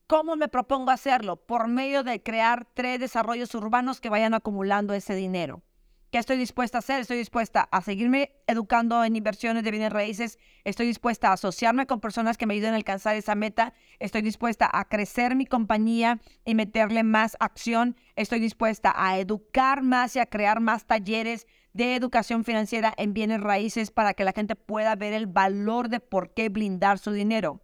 ¿Cómo 0.07 0.37
me 0.37 0.49
propongo 0.49 0.91
hacerlo? 0.91 1.37
Por 1.37 1.69
medio 1.69 2.03
de 2.03 2.23
crear 2.23 2.67
tres 2.73 2.99
desarrollos 2.99 3.55
urbanos 3.55 4.01
que 4.01 4.09
vayan 4.09 4.33
acumulando 4.33 4.95
ese 4.95 5.15
dinero. 5.15 5.63
¿Qué 6.11 6.17
estoy 6.17 6.39
dispuesta 6.39 6.79
a 6.79 6.81
hacer? 6.81 7.01
Estoy 7.01 7.19
dispuesta 7.19 7.69
a 7.71 7.83
seguirme 7.83 8.33
educando 8.47 9.05
en 9.05 9.15
inversiones 9.15 9.63
de 9.63 9.71
bienes 9.71 9.93
raíces. 9.93 10.39
Estoy 10.65 10.87
dispuesta 10.87 11.29
a 11.29 11.35
asociarme 11.35 11.87
con 11.87 12.01
personas 12.01 12.39
que 12.39 12.47
me 12.47 12.55
ayuden 12.55 12.73
a 12.73 12.77
alcanzar 12.77 13.15
esa 13.15 13.35
meta. 13.35 13.75
Estoy 13.99 14.23
dispuesta 14.23 14.71
a 14.73 14.89
crecer 14.89 15.37
mi 15.37 15.45
compañía 15.45 16.19
y 16.47 16.55
meterle 16.55 17.03
más 17.03 17.37
acción. 17.41 17.95
Estoy 18.17 18.41
dispuesta 18.41 18.95
a 18.97 19.19
educar 19.19 19.83
más 19.83 20.17
y 20.17 20.19
a 20.19 20.25
crear 20.25 20.61
más 20.61 20.87
talleres 20.87 21.47
de 21.75 21.95
educación 21.95 22.43
financiera 22.43 22.95
en 22.97 23.13
bienes 23.13 23.43
raíces 23.43 23.91
para 23.91 24.15
que 24.15 24.25
la 24.25 24.33
gente 24.33 24.57
pueda 24.57 24.97
ver 24.97 25.13
el 25.13 25.27
valor 25.27 25.91
de 25.91 26.01
por 26.01 26.33
qué 26.33 26.49
blindar 26.49 26.99
su 26.99 27.13
dinero. 27.13 27.61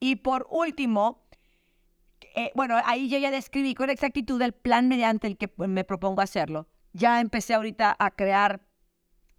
Y 0.00 0.16
por 0.16 0.46
último, 0.50 1.26
eh, 2.36 2.52
bueno, 2.54 2.76
ahí 2.86 3.10
yo 3.10 3.18
ya 3.18 3.30
describí 3.30 3.74
con 3.74 3.90
exactitud 3.90 4.40
el 4.40 4.52
plan 4.52 4.88
mediante 4.88 5.26
el 5.26 5.36
que 5.36 5.48
pues, 5.48 5.68
me 5.68 5.84
propongo 5.84 6.22
hacerlo 6.22 6.71
ya 6.92 7.20
empecé 7.20 7.54
ahorita 7.54 7.94
a 7.98 8.10
crear, 8.10 8.62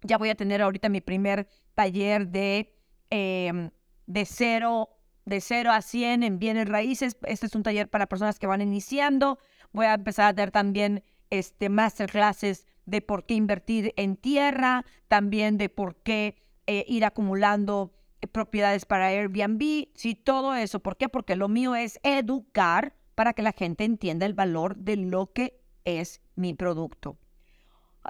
ya 0.02 0.18
voy 0.18 0.30
a 0.30 0.34
tener 0.34 0.62
ahorita 0.62 0.88
mi 0.88 1.00
primer 1.00 1.48
taller 1.74 2.28
de, 2.28 2.74
em, 3.10 3.70
de, 4.06 4.24
cero, 4.24 4.90
de 5.24 5.40
cero 5.40 5.70
a 5.72 5.82
100 5.82 6.22
en 6.22 6.38
bienes 6.38 6.68
raíces. 6.68 7.16
Este 7.22 7.46
es 7.46 7.54
un 7.54 7.62
taller 7.62 7.88
para 7.88 8.06
personas 8.06 8.38
que 8.38 8.46
van 8.46 8.60
iniciando. 8.60 9.38
Voy 9.72 9.86
a 9.86 9.94
empezar 9.94 10.26
a 10.26 10.34
tener 10.34 10.50
también 10.50 11.02
este, 11.30 11.68
masterclasses 11.68 12.66
de 12.86 13.00
por 13.00 13.24
qué 13.24 13.34
invertir 13.34 13.94
en 13.96 14.16
tierra, 14.16 14.84
también 15.08 15.56
de 15.56 15.68
por 15.68 15.96
qué 15.96 16.36
eh, 16.66 16.84
ir 16.88 17.04
acumulando 17.04 17.94
eh, 18.20 18.26
propiedades 18.26 18.84
para 18.84 19.08
Airbnb, 19.08 19.88
sí, 19.94 20.14
todo 20.14 20.54
eso. 20.54 20.80
¿Por 20.80 20.96
qué? 20.96 21.08
Porque 21.08 21.36
lo 21.36 21.48
mío 21.48 21.74
es 21.74 21.98
educar 22.02 22.94
para 23.14 23.32
que 23.32 23.42
la 23.42 23.52
gente 23.52 23.84
entienda 23.84 24.26
el 24.26 24.34
valor 24.34 24.76
de 24.76 24.96
lo 24.96 25.32
que 25.32 25.60
es 25.84 26.20
mi 26.34 26.54
producto. 26.54 27.18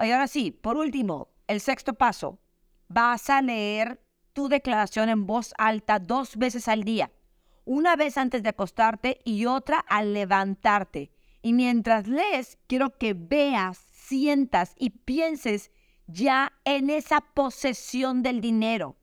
Y 0.01 0.11
ahora 0.11 0.27
sí, 0.27 0.51
por 0.51 0.77
último, 0.77 1.29
el 1.47 1.61
sexto 1.61 1.93
paso. 1.93 2.39
Vas 2.87 3.29
a 3.29 3.41
leer 3.41 4.01
tu 4.33 4.49
declaración 4.49 5.09
en 5.09 5.25
voz 5.25 5.53
alta 5.57 5.99
dos 5.99 6.35
veces 6.35 6.67
al 6.67 6.83
día. 6.83 7.11
Una 7.63 7.95
vez 7.95 8.17
antes 8.17 8.43
de 8.43 8.49
acostarte 8.49 9.19
y 9.23 9.45
otra 9.45 9.79
al 9.79 10.13
levantarte. 10.13 11.11
Y 11.41 11.53
mientras 11.53 12.07
lees, 12.07 12.57
quiero 12.67 12.97
que 12.97 13.13
veas, 13.13 13.77
sientas 13.91 14.73
y 14.77 14.89
pienses 14.89 15.71
ya 16.07 16.53
en 16.65 16.89
esa 16.89 17.21
posesión 17.21 18.21
del 18.21 18.41
dinero. 18.41 18.97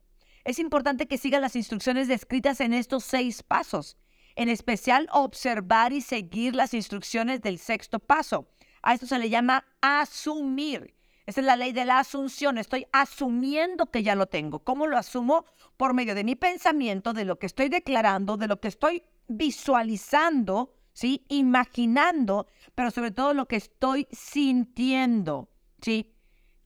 Es 0.44 0.58
importante 0.58 1.06
que 1.06 1.18
sigas 1.18 1.40
las 1.40 1.56
instrucciones 1.56 2.08
descritas 2.08 2.60
en 2.60 2.72
estos 2.72 3.04
seis 3.04 3.42
pasos. 3.42 3.96
En 4.34 4.48
especial, 4.48 5.08
observar 5.12 5.92
y 5.92 6.00
seguir 6.00 6.54
las 6.54 6.74
instrucciones 6.74 7.40
del 7.42 7.58
sexto 7.58 7.98
paso. 7.98 8.48
A 8.82 8.94
esto 8.94 9.06
se 9.06 9.18
le 9.18 9.30
llama 9.30 9.64
asumir. 9.80 10.94
Esa 11.24 11.40
es 11.40 11.46
la 11.46 11.56
ley 11.56 11.72
de 11.72 11.84
la 11.84 12.00
asunción. 12.00 12.58
Estoy 12.58 12.86
asumiendo 12.92 13.90
que 13.90 14.02
ya 14.02 14.14
lo 14.16 14.26
tengo. 14.26 14.64
¿Cómo 14.64 14.86
lo 14.86 14.98
asumo? 14.98 15.44
Por 15.76 15.94
medio 15.94 16.14
de 16.14 16.24
mi 16.24 16.34
pensamiento, 16.34 17.12
de 17.12 17.24
lo 17.24 17.38
que 17.38 17.46
estoy 17.46 17.68
declarando, 17.68 18.36
de 18.36 18.48
lo 18.48 18.60
que 18.60 18.68
estoy 18.68 19.04
visualizando, 19.28 20.74
¿sí? 20.92 21.24
Imaginando, 21.28 22.48
pero 22.74 22.90
sobre 22.90 23.12
todo 23.12 23.34
lo 23.34 23.46
que 23.46 23.56
estoy 23.56 24.08
sintiendo, 24.10 25.48
¿sí? 25.80 26.12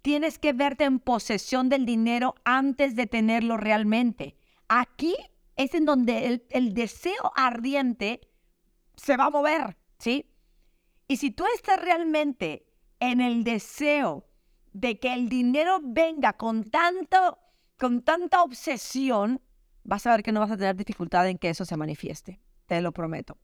Tienes 0.00 0.38
que 0.38 0.52
verte 0.52 0.85
en 0.85 1.00
posesión 1.00 1.68
del 1.68 1.85
dinero 1.85 2.35
antes 2.44 2.96
de 2.96 3.06
tenerlo 3.06 3.56
realmente. 3.56 4.37
Aquí 4.68 5.16
es 5.56 5.75
en 5.75 5.85
donde 5.85 6.26
el, 6.26 6.46
el 6.50 6.73
deseo 6.73 7.32
ardiente 7.35 8.20
se 8.96 9.16
va 9.16 9.26
a 9.26 9.30
mover, 9.30 9.76
¿sí? 9.99 10.30
Y 11.08 11.18
si 11.18 11.30
tú 11.30 11.44
estás 11.54 11.80
realmente 11.80 12.66
en 13.00 13.20
el 13.20 13.44
deseo 13.44 14.26
de 14.72 14.98
que 14.98 15.12
el 15.12 15.28
dinero 15.28 15.80
venga 15.82 16.34
con 16.34 16.64
tanto, 16.64 17.38
con 17.78 18.02
tanta 18.02 18.42
obsesión, 18.42 19.40
vas 19.84 20.06
a 20.06 20.10
ver 20.10 20.22
que 20.22 20.32
no 20.32 20.40
vas 20.40 20.50
a 20.50 20.56
tener 20.56 20.76
dificultad 20.76 21.28
en 21.28 21.38
que 21.38 21.50
eso 21.50 21.64
se 21.64 21.76
manifieste. 21.76 22.40
Te 22.66 22.80
lo 22.80 22.92
prometo. 22.92 23.38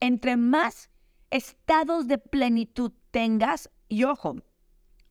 Entre 0.00 0.36
más 0.36 0.90
estados 1.30 2.06
de 2.06 2.18
plenitud 2.18 2.92
tengas, 3.10 3.70
y 3.88 4.04
ojo, 4.04 4.36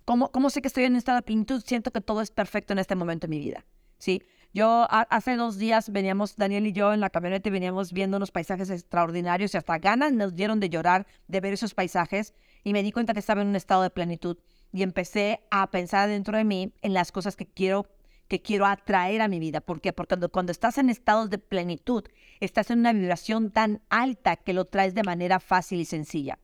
como, 0.05 0.31
como 0.31 0.49
sé 0.49 0.61
que 0.61 0.69
estoy 0.69 0.85
en 0.85 0.93
un 0.93 0.97
estado 0.97 1.17
de 1.17 1.23
plenitud, 1.23 1.61
siento 1.65 1.91
que 1.91 2.01
todo 2.01 2.21
es 2.21 2.31
perfecto 2.31 2.73
en 2.73 2.79
este 2.79 2.95
momento 2.95 3.27
de 3.27 3.31
mi 3.31 3.39
vida. 3.39 3.65
¿sí? 3.99 4.21
Yo 4.57 4.87
hace 4.89 5.35
dos 5.35 5.59
días 5.59 5.91
veníamos, 5.91 6.35
Daniel 6.35 6.65
y 6.65 6.71
yo 6.71 6.91
en 6.91 6.99
la 6.99 7.11
camioneta, 7.11 7.47
veníamos 7.51 7.93
viendo 7.93 8.17
unos 8.17 8.31
paisajes 8.31 8.71
extraordinarios 8.71 9.53
y 9.53 9.57
hasta 9.57 9.77
ganas 9.77 10.13
nos 10.13 10.33
dieron 10.33 10.59
de 10.59 10.71
llorar 10.71 11.05
de 11.27 11.41
ver 11.41 11.53
esos 11.53 11.75
paisajes 11.75 12.33
y 12.63 12.73
me 12.73 12.81
di 12.81 12.91
cuenta 12.91 13.13
que 13.13 13.19
estaba 13.19 13.43
en 13.43 13.49
un 13.49 13.55
estado 13.55 13.83
de 13.83 13.91
plenitud 13.91 14.39
y 14.73 14.81
empecé 14.81 15.41
a 15.51 15.69
pensar 15.69 16.09
dentro 16.09 16.35
de 16.35 16.43
mí 16.43 16.73
en 16.81 16.95
las 16.95 17.11
cosas 17.11 17.35
que 17.35 17.45
quiero 17.45 17.85
que 18.27 18.41
quiero 18.41 18.65
atraer 18.65 19.21
a 19.21 19.27
mi 19.27 19.37
vida. 19.37 19.61
¿Por 19.61 19.79
qué? 19.79 19.93
Porque 19.93 20.15
cuando, 20.15 20.31
cuando 20.31 20.51
estás 20.51 20.79
en 20.79 20.89
estados 20.89 21.29
de 21.29 21.37
plenitud, 21.37 22.05
estás 22.39 22.71
en 22.71 22.79
una 22.79 22.93
vibración 22.93 23.51
tan 23.51 23.83
alta 23.89 24.37
que 24.37 24.53
lo 24.53 24.65
traes 24.65 24.95
de 24.95 25.03
manera 25.03 25.39
fácil 25.39 25.81
y 25.81 25.85
sencilla. 25.85 26.39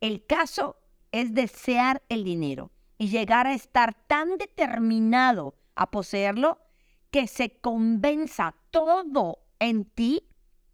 El 0.00 0.26
caso 0.26 0.80
es 1.12 1.32
desear 1.32 2.02
el 2.08 2.24
dinero 2.24 2.72
y 2.98 3.06
llegar 3.06 3.46
a 3.46 3.54
estar 3.54 3.94
tan 4.08 4.36
determinado 4.36 5.54
a 5.76 5.92
poseerlo 5.92 6.58
que 7.12 7.28
se 7.28 7.60
convenza 7.60 8.56
todo 8.72 9.38
en 9.60 9.84
ti 9.84 10.26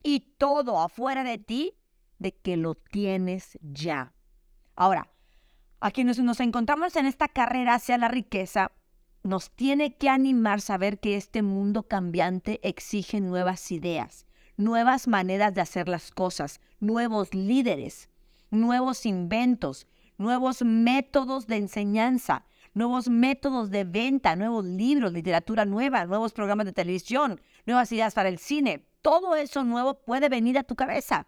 y 0.02 0.20
todo 0.38 0.80
afuera 0.80 1.24
de 1.24 1.36
ti 1.36 1.74
de 2.18 2.34
que 2.34 2.56
lo 2.56 2.76
tienes 2.76 3.58
ya. 3.60 4.14
Ahora, 4.76 5.10
a 5.80 5.90
quienes 5.90 6.18
nos 6.20 6.40
encontramos 6.40 6.94
en 6.96 7.06
esta 7.06 7.28
carrera 7.28 7.74
hacia 7.74 7.98
la 7.98 8.08
riqueza, 8.08 8.70
nos 9.24 9.50
tiene 9.50 9.96
que 9.96 10.08
animar 10.08 10.60
saber 10.60 11.00
que 11.00 11.16
este 11.16 11.42
mundo 11.42 11.82
cambiante 11.82 12.60
exige 12.66 13.20
nuevas 13.20 13.70
ideas, 13.72 14.24
nuevas 14.56 15.08
maneras 15.08 15.52
de 15.54 15.60
hacer 15.60 15.88
las 15.88 16.12
cosas, 16.12 16.60
nuevos 16.78 17.34
líderes, 17.34 18.08
nuevos 18.50 19.06
inventos, 19.06 19.88
nuevos 20.18 20.62
métodos 20.62 21.48
de 21.48 21.56
enseñanza, 21.56 22.44
nuevos 22.78 23.08
métodos 23.08 23.70
de 23.70 23.84
venta, 23.84 24.36
nuevos 24.36 24.64
libros, 24.64 25.12
literatura 25.12 25.64
nueva, 25.64 26.06
nuevos 26.06 26.32
programas 26.32 26.64
de 26.64 26.72
televisión, 26.72 27.40
nuevas 27.66 27.92
ideas 27.92 28.14
para 28.14 28.28
el 28.28 28.38
cine. 28.38 28.86
Todo 29.02 29.34
eso 29.34 29.64
nuevo 29.64 29.94
puede 30.04 30.28
venir 30.28 30.56
a 30.56 30.62
tu 30.62 30.76
cabeza. 30.76 31.26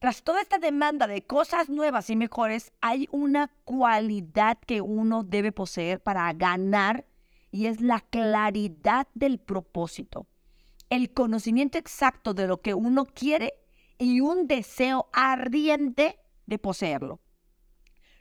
Tras 0.00 0.22
toda 0.22 0.42
esta 0.42 0.58
demanda 0.58 1.06
de 1.06 1.24
cosas 1.24 1.70
nuevas 1.70 2.10
y 2.10 2.16
mejores, 2.16 2.72
hay 2.82 3.08
una 3.10 3.52
cualidad 3.64 4.58
que 4.66 4.82
uno 4.82 5.22
debe 5.22 5.52
poseer 5.52 6.02
para 6.02 6.30
ganar 6.34 7.06
y 7.50 7.66
es 7.66 7.80
la 7.80 8.00
claridad 8.00 9.06
del 9.14 9.38
propósito. 9.38 10.26
el 10.90 11.12
conocimiento 11.12 11.78
exacto 11.78 12.34
de 12.34 12.46
lo 12.46 12.60
que 12.60 12.74
uno 12.74 13.06
quiere 13.06 13.54
y 13.98 14.20
un 14.20 14.46
deseo 14.46 15.08
ardiente 15.12 16.20
de 16.46 16.58
poseerlo. 16.58 17.20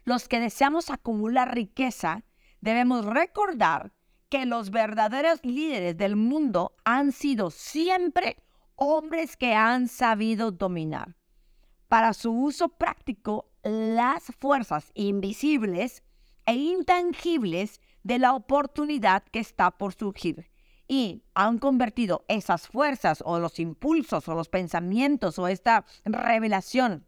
Los 0.05 0.27
que 0.27 0.39
deseamos 0.39 0.89
acumular 0.89 1.53
riqueza 1.53 2.23
debemos 2.63 3.05
recordar 3.05 3.91
que 4.29 4.45
los 4.45 4.71
verdaderos 4.71 5.43
líderes 5.43 5.97
del 5.97 6.15
mundo 6.15 6.73
han 6.85 7.11
sido 7.11 7.51
siempre 7.51 8.37
hombres 8.75 9.35
que 9.35 9.53
han 9.53 9.89
sabido 9.89 10.51
dominar. 10.51 11.17
Para 11.89 12.13
su 12.13 12.31
uso 12.31 12.69
práctico, 12.69 13.51
las 13.63 14.31
fuerzas 14.39 14.91
invisibles 14.93 16.03
e 16.45 16.55
intangibles 16.55 17.81
de 18.01 18.17
la 18.19 18.33
oportunidad 18.33 19.23
que 19.23 19.39
está 19.39 19.71
por 19.71 19.93
surgir 19.93 20.49
y 20.87 21.25
han 21.33 21.59
convertido 21.59 22.23
esas 22.29 22.69
fuerzas 22.69 23.21
o 23.25 23.39
los 23.39 23.59
impulsos 23.59 24.27
o 24.29 24.35
los 24.35 24.47
pensamientos 24.47 25.37
o 25.37 25.49
esta 25.49 25.85
revelación 26.05 27.05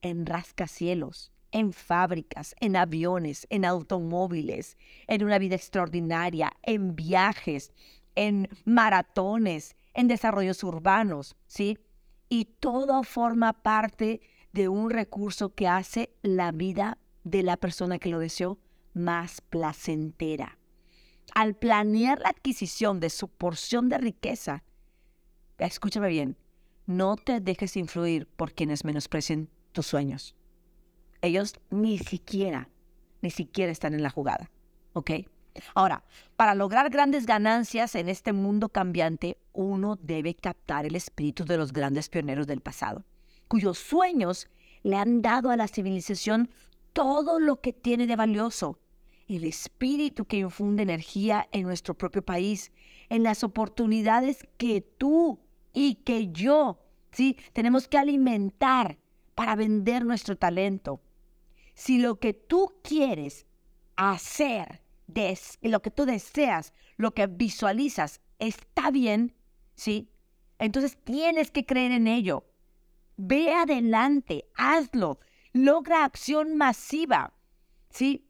en 0.00 0.24
rascacielos, 0.24 1.32
en 1.56 1.72
fábricas, 1.72 2.54
en 2.60 2.76
aviones, 2.76 3.46
en 3.48 3.64
automóviles, 3.64 4.76
en 5.06 5.24
una 5.24 5.38
vida 5.38 5.56
extraordinaria, 5.56 6.52
en 6.62 6.94
viajes, 6.94 7.72
en 8.14 8.50
maratones, 8.66 9.74
en 9.94 10.06
desarrollos 10.06 10.62
urbanos, 10.62 11.34
¿sí? 11.46 11.78
Y 12.28 12.44
todo 12.44 13.02
forma 13.04 13.54
parte 13.54 14.20
de 14.52 14.68
un 14.68 14.90
recurso 14.90 15.54
que 15.54 15.66
hace 15.66 16.10
la 16.20 16.52
vida 16.52 16.98
de 17.24 17.42
la 17.42 17.56
persona 17.56 17.98
que 17.98 18.10
lo 18.10 18.18
deseó 18.18 18.58
más 18.92 19.40
placentera. 19.40 20.58
Al 21.34 21.54
planear 21.54 22.20
la 22.20 22.28
adquisición 22.28 23.00
de 23.00 23.08
su 23.08 23.28
porción 23.28 23.88
de 23.88 23.96
riqueza, 23.96 24.62
escúchame 25.56 26.08
bien, 26.08 26.36
no 26.84 27.16
te 27.16 27.40
dejes 27.40 27.78
influir 27.78 28.26
por 28.26 28.52
quienes 28.52 28.84
menosprecien 28.84 29.48
tus 29.72 29.86
sueños. 29.86 30.34
Ellos 31.26 31.54
ni 31.70 31.98
siquiera, 31.98 32.68
ni 33.22 33.30
siquiera 33.30 33.72
están 33.72 33.94
en 33.94 34.02
la 34.02 34.10
jugada, 34.10 34.50
¿ok? 34.92 35.10
Ahora, 35.74 36.04
para 36.36 36.54
lograr 36.54 36.90
grandes 36.90 37.26
ganancias 37.26 37.94
en 37.94 38.08
este 38.08 38.32
mundo 38.32 38.68
cambiante, 38.68 39.38
uno 39.52 39.96
debe 39.96 40.34
captar 40.34 40.84
el 40.86 40.96
espíritu 40.96 41.44
de 41.44 41.56
los 41.56 41.72
grandes 41.72 42.08
pioneros 42.08 42.46
del 42.46 42.60
pasado, 42.60 43.04
cuyos 43.48 43.78
sueños 43.78 44.48
le 44.82 44.96
han 44.96 45.22
dado 45.22 45.50
a 45.50 45.56
la 45.56 45.68
civilización 45.68 46.50
todo 46.92 47.40
lo 47.40 47.60
que 47.60 47.72
tiene 47.72 48.06
de 48.06 48.16
valioso 48.16 48.78
el 49.28 49.44
espíritu 49.44 50.24
que 50.24 50.38
infunde 50.38 50.82
energía 50.82 51.48
en 51.52 51.62
nuestro 51.62 51.94
propio 51.94 52.22
país, 52.22 52.72
en 53.08 53.22
las 53.22 53.42
oportunidades 53.42 54.46
que 54.56 54.80
tú 54.80 55.40
y 55.72 55.96
que 55.96 56.28
yo, 56.28 56.78
¿sí? 57.12 57.36
Tenemos 57.52 57.88
que 57.88 57.98
alimentar 57.98 58.98
para 59.34 59.56
vender 59.56 60.04
nuestro 60.04 60.36
talento. 60.36 61.00
Si 61.76 61.98
lo 61.98 62.18
que 62.18 62.32
tú 62.32 62.80
quieres 62.82 63.46
hacer, 63.96 64.82
lo 65.60 65.82
que 65.82 65.90
tú 65.90 66.06
deseas, 66.06 66.72
lo 66.96 67.12
que 67.12 67.26
visualizas 67.26 68.22
está 68.38 68.90
bien, 68.90 69.36
¿sí? 69.74 70.10
Entonces 70.58 70.96
tienes 71.04 71.50
que 71.50 71.66
creer 71.66 71.92
en 71.92 72.06
ello. 72.06 72.46
Ve 73.18 73.52
adelante, 73.52 74.48
hazlo, 74.56 75.20
logra 75.52 76.04
acción 76.04 76.56
masiva, 76.56 77.34
¿sí? 77.90 78.26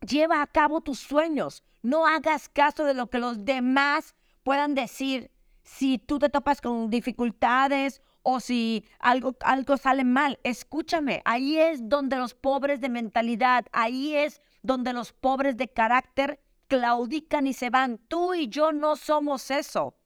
Lleva 0.00 0.40
a 0.40 0.46
cabo 0.46 0.80
tus 0.80 1.00
sueños. 1.00 1.64
No 1.82 2.06
hagas 2.06 2.48
caso 2.48 2.84
de 2.84 2.94
lo 2.94 3.10
que 3.10 3.18
los 3.18 3.44
demás 3.44 4.14
puedan 4.44 4.76
decir. 4.76 5.32
Si 5.64 5.98
tú 5.98 6.20
te 6.20 6.28
topas 6.28 6.60
con 6.60 6.90
dificultades 6.90 8.02
o 8.30 8.40
si 8.40 8.84
algo, 8.98 9.36
algo 9.40 9.78
sale 9.78 10.04
mal, 10.04 10.38
escúchame. 10.42 11.22
Ahí 11.24 11.56
es 11.56 11.88
donde 11.88 12.16
los 12.16 12.34
pobres 12.34 12.78
de 12.78 12.90
mentalidad, 12.90 13.64
ahí 13.72 14.14
es 14.14 14.42
donde 14.60 14.92
los 14.92 15.14
pobres 15.14 15.56
de 15.56 15.68
carácter 15.68 16.38
claudican 16.66 17.46
y 17.46 17.54
se 17.54 17.70
van. 17.70 17.96
Tú 18.06 18.34
y 18.34 18.48
yo 18.48 18.70
no 18.72 18.96
somos 18.96 19.50
eso. 19.50 19.96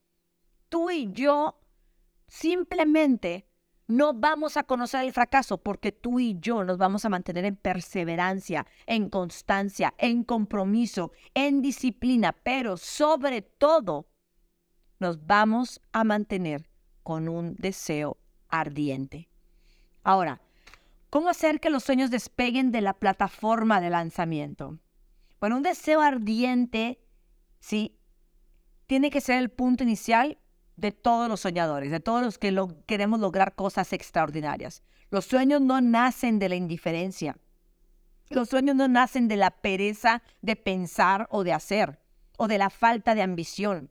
Tú 0.69 0.89
y 0.91 1.11
yo 1.11 1.59
simplemente 2.29 3.49
no 3.89 4.15
vamos 4.15 4.57
a 4.57 4.63
conocer 4.63 5.05
el 5.05 5.13
fracaso 5.13 5.59
porque 5.59 5.91
tú 5.91 6.21
y 6.21 6.39
yo 6.39 6.63
nos 6.63 6.79
vamos 6.79 7.05
a 7.05 7.09
mantener 7.09 7.45
en 7.45 7.57
perseverancia, 7.57 8.69
en 8.87 9.11
constancia, 9.11 9.95
en 9.99 10.23
compromiso, 10.23 11.11
en 11.35 11.61
disciplina, 11.61 12.31
pero 12.45 12.77
sobre 12.77 13.43
todo 13.43 14.07
nos 15.01 15.27
vamos 15.27 15.81
a 15.91 16.05
mantener 16.05 16.72
con 17.03 17.29
un 17.29 17.55
deseo 17.57 18.17
ardiente. 18.49 19.29
Ahora, 20.05 20.41
¿cómo 21.11 21.29
hacer 21.29 21.61
que 21.61 21.71
los 21.71 21.85
sueños 21.85 22.11
despeguen 22.11 22.73
de 22.73 22.81
la 22.81 22.95
plataforma 22.95 23.81
de 23.81 23.91
lanzamiento? 23.91 24.79
Bueno, 25.41 25.57
un 25.57 25.63
deseo 25.63 26.01
ardiente, 26.01 27.01
sí, 27.61 27.99
tiene 28.87 29.11
que 29.11 29.21
ser 29.21 29.39
el 29.39 29.51
punto 29.51 29.83
inicial 29.83 30.39
de 30.77 30.93
todos 30.93 31.29
los 31.29 31.41
soñadores, 31.41 31.91
de 31.91 32.01
todos 32.01 32.23
los 32.23 32.39
que 32.39 32.55
queremos 32.87 33.21
lograr 33.21 33.55
cosas 33.55 33.93
extraordinarias. 33.93 34.83
Los 35.11 35.27
sueños 35.27 35.61
no 35.61 35.81
nacen 35.81 36.39
de 36.39 36.49
la 36.49 36.57
indiferencia. 36.57 37.37
Los 38.31 38.49
sueños 38.49 38.77
no 38.77 38.89
nacen 38.89 39.29
de 39.29 39.37
la 39.37 39.51
pereza 39.51 40.23
de 40.41 40.57
pensar 40.57 41.27
o 41.31 41.45
de 41.45 41.53
hacer, 41.53 42.01
o 42.39 42.49
de 42.49 42.59
la 42.59 42.71
falta 42.71 43.15
de 43.15 43.23
ambición. 43.23 43.91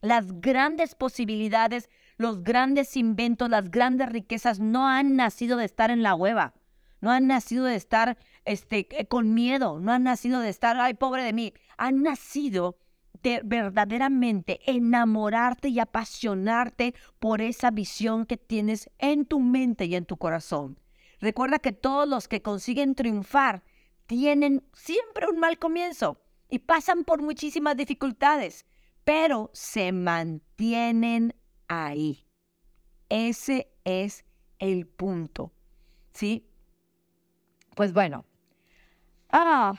Las 0.00 0.40
grandes 0.40 0.94
posibilidades, 0.94 1.88
los 2.18 2.42
grandes 2.42 2.96
inventos, 2.96 3.48
las 3.48 3.70
grandes 3.70 4.10
riquezas 4.10 4.60
no 4.60 4.86
han 4.86 5.16
nacido 5.16 5.56
de 5.56 5.64
estar 5.64 5.90
en 5.90 6.02
la 6.02 6.14
hueva, 6.14 6.54
no 7.00 7.10
han 7.10 7.28
nacido 7.28 7.64
de 7.64 7.76
estar 7.76 8.18
este, 8.44 8.86
con 9.08 9.34
miedo, 9.34 9.78
no 9.80 9.92
han 9.92 10.02
nacido 10.02 10.40
de 10.40 10.48
estar, 10.48 10.78
ay, 10.78 10.94
pobre 10.94 11.22
de 11.22 11.32
mí, 11.32 11.54
han 11.76 12.02
nacido 12.02 12.76
de 13.22 13.40
verdaderamente 13.44 14.60
enamorarte 14.66 15.68
y 15.68 15.78
apasionarte 15.78 16.94
por 17.18 17.40
esa 17.40 17.70
visión 17.70 18.26
que 18.26 18.36
tienes 18.36 18.90
en 18.98 19.24
tu 19.24 19.40
mente 19.40 19.86
y 19.86 19.94
en 19.94 20.04
tu 20.04 20.16
corazón. 20.16 20.78
Recuerda 21.20 21.58
que 21.58 21.72
todos 21.72 22.08
los 22.08 22.28
que 22.28 22.42
consiguen 22.42 22.94
triunfar 22.94 23.62
tienen 24.06 24.64
siempre 24.72 25.26
un 25.28 25.38
mal 25.38 25.58
comienzo 25.58 26.20
y 26.48 26.60
pasan 26.60 27.04
por 27.04 27.22
muchísimas 27.22 27.76
dificultades, 27.76 28.66
pero 29.04 29.50
se 29.52 29.92
mantienen 29.92 31.34
ahí. 31.68 32.26
Ese 33.08 33.70
es 33.84 34.24
el 34.58 34.86
punto. 34.86 35.52
¿Sí? 36.12 36.46
Pues 37.74 37.92
bueno. 37.92 38.24
Ah. 39.30 39.74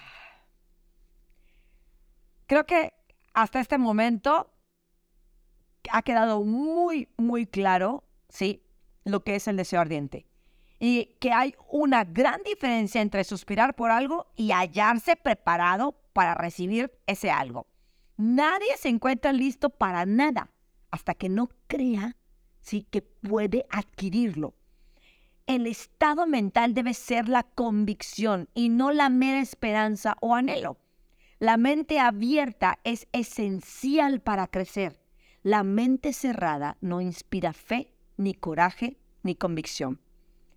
Creo 2.48 2.66
que 2.66 2.94
hasta 3.34 3.60
este 3.60 3.78
momento 3.78 4.52
ha 5.92 6.02
quedado 6.02 6.44
muy, 6.44 7.10
muy 7.18 7.46
claro, 7.46 8.04
¿sí? 8.30 8.64
Lo 9.04 9.24
que 9.24 9.36
es 9.36 9.48
el 9.48 9.58
deseo 9.58 9.82
ardiente. 9.82 10.26
Y 10.80 11.18
que 11.20 11.34
hay 11.34 11.56
una 11.70 12.06
gran 12.06 12.42
diferencia 12.44 13.02
entre 13.02 13.24
suspirar 13.24 13.76
por 13.76 13.92
algo 13.92 14.28
y 14.36 14.52
hallarse 14.52 15.16
preparado 15.16 16.00
para 16.14 16.36
recibir 16.36 16.92
ese 17.06 17.32
algo. 17.32 17.68
Nadie 18.18 18.78
se 18.78 18.90
encuentra 18.90 19.34
listo 19.34 19.70
para 19.70 20.06
nada 20.06 20.50
hasta 20.92 21.14
que 21.14 21.30
no 21.30 21.50
crea, 21.68 22.16
¿sí? 22.62 22.88
Que 22.90 23.02
puede 23.02 23.66
adquirirlo. 23.70 24.54
El 25.48 25.66
estado 25.66 26.28
mental 26.28 26.74
debe 26.74 26.94
ser 26.94 27.28
la 27.28 27.44
convicción 27.44 28.50
y 28.54 28.70
no 28.70 28.92
la 28.92 29.10
mera 29.10 29.40
esperanza 29.40 30.16
o 30.22 30.36
anhelo. 30.36 30.78
La 31.40 31.58
mente 31.58 32.00
abierta 32.00 32.80
es 32.84 33.08
esencial 33.14 34.22
para 34.22 34.48
crecer. 34.48 35.00
La 35.42 35.64
mente 35.64 36.14
cerrada 36.14 36.78
no 36.82 37.02
inspira 37.02 37.54
fe, 37.54 37.94
ni 38.18 38.34
coraje, 38.34 38.98
ni 39.24 39.36
convicción. 39.36 40.02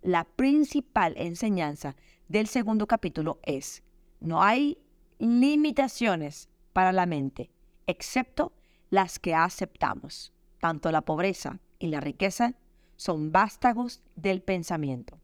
La 0.03 0.25
principal 0.25 1.15
enseñanza 1.17 1.95
del 2.27 2.49
segundo 2.49 2.87
capítulo 2.87 3.39
es, 3.45 3.83
no 4.21 4.43
hay 4.43 4.77
limitaciones 5.19 6.49
para 6.73 6.93
la 6.93 7.07
mente, 7.07 7.51
excepto 7.87 8.53
las 8.93 9.19
que 9.19 9.35
aceptamos. 9.35 10.35
Tanto 10.61 10.93
la 10.93 11.01
pobreza 11.01 11.61
y 11.79 11.87
la 11.87 12.01
riqueza 12.01 12.57
son 12.97 13.33
vástagos 13.33 14.03
del 14.17 14.43
pensamiento. 14.43 15.19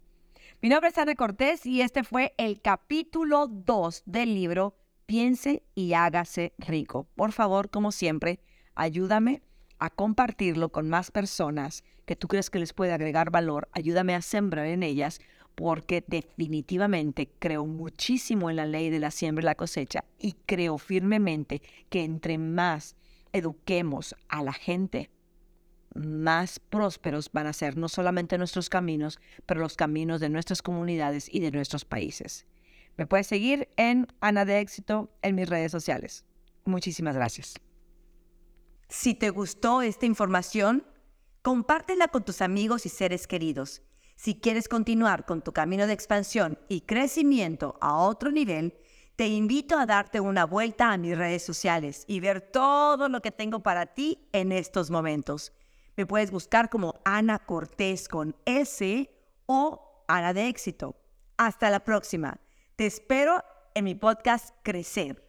Mi 0.62 0.70
nombre 0.70 0.88
es 0.88 0.96
Ana 0.96 1.14
Cortés 1.14 1.66
y 1.66 1.83
este 1.83 2.02
fue 2.02 2.33
el 2.38 2.62
capítulo 2.62 3.46
2 3.46 4.04
del 4.07 4.35
libro 4.35 4.74
piense 5.04 5.64
y 5.74 5.92
hágase 5.92 6.54
rico. 6.57 7.09
Por 7.14 7.33
favor, 7.33 7.68
como 7.68 7.92
siempre, 7.92 8.40
ayúdame 8.74 9.42
a 9.78 9.90
compartirlo 9.90 10.70
con 10.70 10.88
más 10.88 11.11
personas 11.11 11.85
que 12.07 12.16
tú 12.16 12.26
crees 12.26 12.48
que 12.48 12.61
les 12.61 12.72
puede 12.72 12.94
agregar 12.94 13.31
valor. 13.31 13.68
Ayúdame 13.72 14.14
a 14.14 14.22
sembrar 14.22 14.64
en 14.64 14.83
ellas 14.83 15.20
porque 15.54 16.02
definitivamente 16.07 17.28
creo 17.38 17.66
muchísimo 17.66 18.48
en 18.48 18.57
la 18.57 18.64
ley 18.64 18.88
de 18.88 18.98
la 18.98 19.11
siembra 19.11 19.42
y 19.42 19.44
la 19.44 19.54
cosecha 19.57 20.04
y 20.18 20.37
creo 20.46 20.78
firmemente 20.78 21.61
que 21.90 22.02
entre 22.02 22.38
más 22.38 22.96
eduquemos 23.32 24.14
a 24.28 24.42
la 24.42 24.52
gente, 24.52 25.10
más 25.94 26.58
prósperos 26.58 27.30
van 27.32 27.46
a 27.46 27.52
ser 27.52 27.76
no 27.76 27.88
solamente 27.88 28.38
nuestros 28.38 28.68
caminos, 28.68 29.20
pero 29.46 29.60
los 29.60 29.76
caminos 29.76 30.20
de 30.20 30.28
nuestras 30.28 30.62
comunidades 30.62 31.28
y 31.32 31.40
de 31.40 31.50
nuestros 31.50 31.84
países. 31.84 32.46
Me 32.96 33.06
puedes 33.06 33.26
seguir 33.26 33.68
en 33.76 34.06
Ana 34.20 34.44
de 34.44 34.60
Éxito 34.60 35.10
en 35.22 35.34
mis 35.34 35.48
redes 35.48 35.72
sociales. 35.72 36.24
Muchísimas 36.64 37.14
gracias. 37.14 37.54
Si 38.88 39.14
te 39.14 39.30
gustó 39.30 39.82
esta 39.82 40.06
información, 40.06 40.86
compártela 41.42 42.08
con 42.08 42.24
tus 42.24 42.42
amigos 42.42 42.86
y 42.86 42.88
seres 42.88 43.26
queridos. 43.26 43.82
Si 44.16 44.34
quieres 44.34 44.68
continuar 44.68 45.26
con 45.26 45.42
tu 45.42 45.52
camino 45.52 45.86
de 45.86 45.92
expansión 45.92 46.58
y 46.68 46.80
crecimiento 46.80 47.78
a 47.80 47.96
otro 47.98 48.32
nivel, 48.32 48.74
te 49.18 49.26
invito 49.26 49.76
a 49.76 49.85
darte 49.85 50.20
una 50.20 50.46
vuelta 50.46 50.92
a 50.92 50.96
mis 50.96 51.18
redes 51.18 51.42
sociales 51.42 52.04
y 52.07 52.20
ver 52.20 52.40
todo 52.40 53.09
lo 53.09 53.20
que 53.20 53.33
tengo 53.33 53.64
para 53.64 53.87
ti 53.87 54.28
en 54.31 54.52
estos 54.52 54.92
momentos. 54.92 55.52
Me 55.96 56.07
puedes 56.07 56.31
buscar 56.31 56.70
como 56.70 56.94
Ana 57.04 57.40
Cortés 57.40 58.07
con 58.07 58.37
S 58.44 59.11
o 59.46 60.04
Ana 60.07 60.33
de 60.33 60.46
Éxito. 60.46 60.94
Hasta 61.37 61.68
la 61.68 61.81
próxima. 61.81 62.38
Te 62.76 62.87
espero 62.87 63.42
en 63.74 63.87
mi 63.87 63.96
podcast 63.96 64.54
Crecer 64.62 65.27